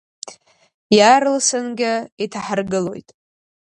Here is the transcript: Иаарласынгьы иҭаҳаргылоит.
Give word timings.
Иаарласынгьы 0.97 1.93
иҭаҳаргылоит. 2.23 3.09